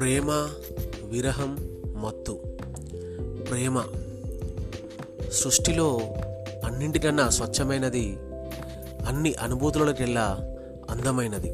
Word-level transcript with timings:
ప్రేమ 0.00 0.48
విరహం 1.02 1.56
మత్తు. 1.96 2.32
ప్రేమ. 3.50 3.82
సృష్టిలో 5.32 6.00
అన్నింటికన్నా 6.64 7.28
స్వచ్ఛమైనది 7.28 8.16
అన్ని 9.06 9.34
అనుభూతులకెల్లా 9.34 10.56
అందమైనది. 10.90 11.50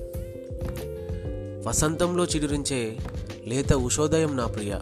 వసంతంలో 1.69 2.25
చిగురించే 2.25 2.97
లేత 3.47 3.73
ఉషోదయం 3.73 4.37
నా 4.37 4.47
ప్రియ. 4.47 4.75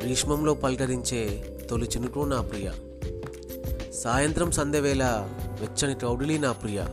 గ్రీష్మంలో 0.00 0.54
పలకరించే 0.54 1.44
తొలి 1.70 1.86
చినుకు 1.86 2.20
నా 2.20 2.40
ప్రియ. 2.40 2.70
సాయంత్రం 3.94 4.50
సంధ్యవేళ 4.50 5.04
వెచ్చని 5.60 5.94
కౌడిలి 5.94 6.38
నా 6.38 6.52
ప్రియ. 6.52 6.84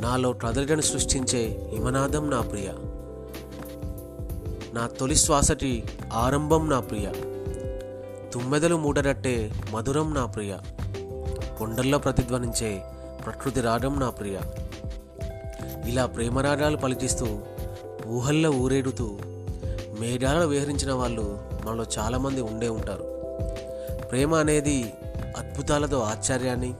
నాలో 0.00 0.32
కదలికను 0.32 0.80
సృష్టించే 0.80 1.68
హిమనాదం 1.72 2.30
నా 2.30 2.40
ప్రియ. 2.40 2.89
నా 4.72 4.86
తొలి 4.86 5.16
శ్వాసటి 5.16 5.84
ఆరంభం 6.12 6.70
నా 6.70 6.80
ప్రియ. 6.80 7.12
తుమ్మెదలు 8.32 8.76
మూడనట్టే 8.76 9.52
మధురం 9.70 10.14
నా 10.14 10.26
ప్రియ. 10.26 10.56
కొండల్లో 11.58 11.98
ప్రతిధ్వనించే 11.98 12.82
ప్రకృతి 13.24 13.60
రాగం 13.60 14.00
నా 14.00 14.10
ప్రియ. 14.10 14.38
ఇలా 15.86 16.06
ప్రేమరాగాలు 16.06 16.76
పలికిస్తూ 16.76 17.38
ఊహల్లో 18.06 18.50
ఊరేడుతూ 18.50 19.18
మేఘాలను 20.00 20.46
విహరించిన 20.46 20.92
వాళ్ళు 20.92 21.40
మనలో 21.64 21.86
చాలామంది 21.98 22.40
ఉండే 22.40 22.68
ఉంటారు. 22.68 23.04
ప్రేమ 24.10 24.34
అనేది 24.34 24.92
అద్భుతాలతో 25.36 26.00
ఆశ్చర్యాన్ని 26.00 26.74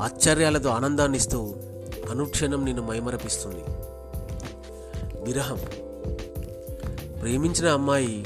ఆశ్చర్యాలతో 0.00 0.68
ఆనందాన్నిస్తూ 0.68 1.54
అనుక్షణం 2.10 2.64
నిన్ను 2.64 2.86
మైమరపిస్తుంది. 2.86 3.64
విరహం. 5.24 5.58
ప్రేమించిన 7.24 7.68
అమ్మాయి 7.68 8.24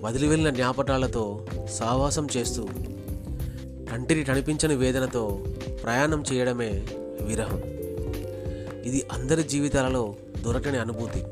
వదిలి 0.00 0.28
వెళ్ళిన 0.28 0.54
జ్ఞాపకాలతో 0.54 1.46
సావాసం 1.70 2.26
చేస్తూ 2.36 2.68
కంటిని 3.92 4.24
కనిపించని 4.24 4.76
వేదనతో 4.76 5.40
ప్రయాణం 5.82 6.24
చేయడమే 6.32 6.86
విరహం. 7.20 7.62
ఇది 8.84 9.04
అందరి 9.12 9.42
జీవితాలలో 9.42 10.14
దొరకని 10.44 10.78
అనుభూతి. 10.78 11.22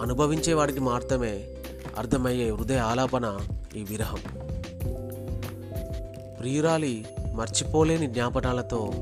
అనుభవించే 0.00 0.54
వాడికి 0.54 0.80
మాత్రమే 0.80 1.48
అర్థమయ్యే 1.98 2.50
హృదయ 2.50 2.78
ఆలాపన 2.78 3.38
ఈ 3.76 3.84
విరహం. 3.90 4.18
ప్రియురాలి 6.40 7.06
మర్చిపోలేని 7.34 8.06
జ్ఞాపకాలతో 8.06 8.92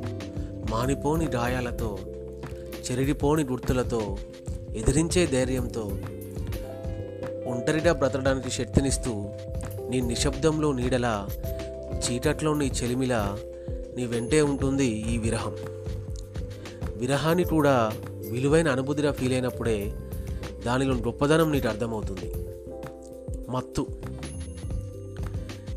మానిపోని 0.70 1.26
గాయాలతో 1.26 1.98
చెరిగిపోని 2.90 3.44
గుర్తులతో 3.44 4.18
ఎదిరించే 4.76 5.26
ధైర్యంతో 5.26 5.98
ఒంటరిగా 7.46 7.92
బ్రతకడానికి 7.92 8.50
శక్తినిస్తూ 8.50 9.26
నీ 9.88 10.00
నిశ్శబ్దంలో 10.00 10.72
నీడలా 10.72 11.28
చీకట్లో 11.94 12.54
నీ 12.54 12.72
చెలిమిలా 12.82 13.38
నీ 13.96 14.06
వెంటే 14.06 14.42
ఉంటుంది 14.42 14.86
ఈ 14.86 15.18
విరహం. 15.18 15.56
విరహాన్ని 16.96 17.44
కూడా 17.44 17.92
విలువైన 18.30 18.68
అనుభూతిగా 18.68 19.12
ఫీల్ 19.12 19.32
అయినప్పుడే 19.32 19.92
దానిలో 20.66 20.94
గొప్పదనం 20.94 21.52
నీకు 21.52 21.68
అర్థమవుతుంది. 21.68 22.34
మత్తు. 23.50 23.86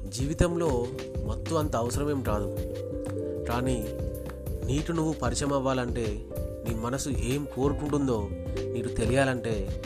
జీవితంలో 0.10 0.88
మత్తు 1.26 1.56
అంత 1.56 1.76
అవసరమేం 1.76 2.22
కాదు. 2.22 2.58
కానీ 3.46 3.88
నీకు 4.66 4.92
నువ్వు 4.92 5.14
పరిచయం 5.14 5.54
అవ్వాలంటే 5.54 6.26
నీ 6.38 6.76
మనసు 6.76 7.10
ఏం 7.10 7.48
కోరుకుంటుందో 7.56 8.28
నీకు 8.74 8.88
తెలియాలంటే 8.88 9.82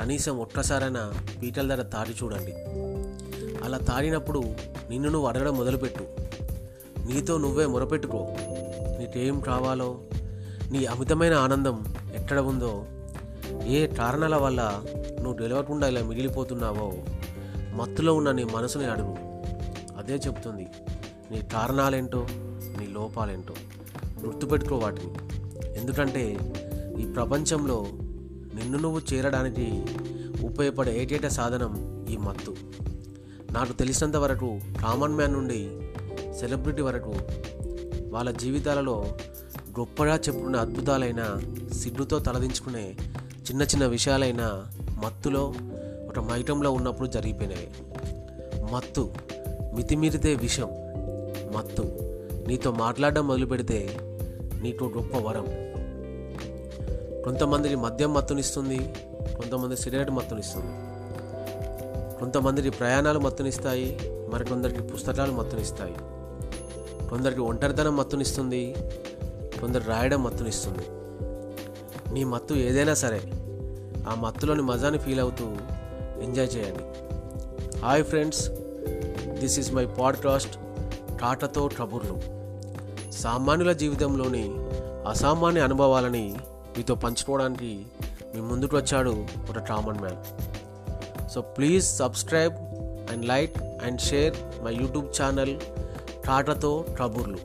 కనీసం 0.00 0.38
ఒక్కసారైనా 0.38 1.12
పీటల 1.42 1.74
ధర 1.74 1.82
తాడి 1.82 2.24
చూడండి. 2.24 2.52
అలా 3.64 3.78
తాడినప్పుడు 3.78 4.42
నిన్ను 4.90 5.10
నువ్వు 5.10 5.28
అడగడం 5.28 5.56
మొదలుపెట్టు. 5.56 6.04
నీతో 7.00 7.38
నువ్వే 7.38 7.66
మొరపెట్టుకో. 7.66 8.26
నీకేం 8.98 9.40
కావాలో 9.40 10.00
నీ 10.70 10.84
అమితమైన 10.84 11.34
ఆనందం 11.34 11.94
ఎక్కడ 12.14 12.38
ఉందో 12.38 12.84
ఏ 13.66 13.86
కారణాల 13.86 14.36
వల్ల 14.36 14.82
నువ్వు 15.20 15.42
గెలవకుండా 15.42 15.88
ఇలా 15.88 16.02
మిగిలిపోతున్నావో 16.02 16.92
మత్తులో 17.74 18.14
ఉన్న 18.14 18.32
నీ 18.32 18.44
మనసుని 18.44 18.84
అడుగు. 18.84 19.16
అదే 19.98 20.14
చెప్తుంది. 20.14 20.66
నీ 21.30 21.42
కారణాలేంటో 21.42 22.26
నీ 22.78 22.86
లోపాలేంటో 22.86 23.54
గుర్తుపెట్టుకో 24.26 24.76
వాటిని. 24.76 25.14
ఎందుకంటే 25.78 26.38
ఈ 26.98 27.06
ప్రపంచంలో 27.06 27.86
నిన్ను 28.56 28.78
నువ్వు 28.78 29.00
చేరడానికి 29.14 29.84
ఉపయోగపడే 30.44 31.02
ఏకైక 31.02 31.28
సాధనం 31.28 32.06
ఈ 32.10 32.16
మత్తు. 32.16 32.54
నాకు 33.52 33.72
తెలిసినంత 33.72 34.16
వరకు 34.16 34.60
కామన్ 34.82 35.14
మ్యాన్ 35.14 35.32
నుండి 35.32 35.68
సెలబ్రిటీ 36.40 36.82
వరకు 36.82 37.14
వాళ్ళ 38.08 38.30
జీవితాలలో 38.30 39.06
గొప్పగా 39.78 40.14
చెప్పుకునే 40.14 40.58
అద్భుతాలైన 40.58 41.40
సిడ్డుతో 41.72 42.18
తలదించుకునే 42.18 42.94
చిన్న 43.32 43.62
చిన్న 43.62 43.86
విషయాలైన 43.86 44.66
మత్తులో 45.04 45.54
ఒక 46.08 46.18
మైటంలో 46.18 46.72
ఉన్నప్పుడు 46.72 47.08
జరిగిపోయినాయి 47.08 47.70
మత్తు 48.72 49.14
మితిమీరితే 49.74 50.34
విషం. 50.34 50.68
మత్తు 51.56 51.82
నీతో 52.48 52.70
మాట్లాడడం 52.72 53.26
మొదలు 53.26 53.46
పెడితే 53.46 53.98
నీకు 54.62 54.84
గొప్ప 54.84 55.16
వరం. 55.16 55.46
కొంతమందికి 57.26 57.74
మద్యం 57.74 58.14
మత్తునిస్తుంది 58.14 58.94
కొంతమంది 59.36 59.76
సిగరెట్ 59.76 60.10
మత్తునిస్తుంది. 60.10 60.66
కొంతమందికి 62.18 62.70
ప్రయాణాలు 62.70 63.18
మత్తునిస్తాయి 63.18 64.00
మరికొందరికి 64.32 64.82
పుస్తకాలు 64.82 65.32
మత్తునిస్తాయి. 65.32 65.94
కొందరికి 67.08 67.40
ఒంటరితనం 67.40 67.96
మత్తునిస్తుంది 67.96 68.74
కొందరు 69.60 69.84
రాయడం 69.84 70.22
మత్తునిస్తుంది. 70.22 70.84
నీ 72.14 72.24
మత్తు 72.24 72.54
ఏదైనా 72.54 72.94
సరే 72.94 73.20
ఆ 74.10 74.14
మత్తులోని 74.14 74.62
మజాని 74.62 74.98
ఫీల్ 74.98 75.20
అవుతూ 75.20 75.56
ఎంజాయ్ 76.22 76.56
చేయండి. 76.56 76.84
Hi 77.78 78.04
friends 78.04 78.48
this 79.40 79.58
is 79.58 79.74
my 79.74 79.86
podcast 79.86 80.56
టాటతో 81.20 81.70
కబుర్లు 81.78 82.16
సామాన్యుల 83.12 83.72
జీవితంలోని 83.72 84.54
అసామాన్య 85.08 85.60
అనుభవాలని 85.60 86.36
మీతో 86.76 86.94
పంచుకోవడానికి 86.94 87.72
మీ 88.34 88.40
ముందుకు 88.40 88.76
వచ్చాడు 88.76 89.12
ఒక 89.50 89.58
common 89.58 90.00
man. 90.00 90.20
So 91.28 91.40
please 91.40 91.84
subscribe 91.84 92.56
and 93.12 93.24
like 93.26 93.56
and 93.86 94.00
share 94.00 94.36
my 94.64 94.74
YouTube 94.74 95.08
channel 95.18 95.54
కాటతో 96.26 96.72
కబుర్లు 97.00 97.40